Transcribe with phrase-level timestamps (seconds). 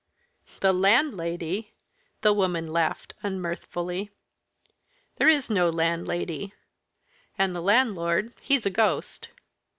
[0.61, 1.75] "The landlady!"
[2.21, 4.09] The woman laughed unmirthfully.
[5.17, 6.55] "There is no landlady.
[7.37, 9.29] And the landlord he's a ghost.